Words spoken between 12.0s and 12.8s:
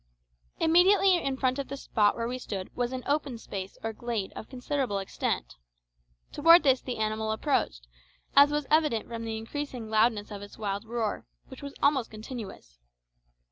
continuous.